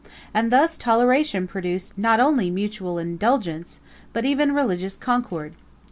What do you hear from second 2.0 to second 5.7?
only mutual indulgence, but even religious concord.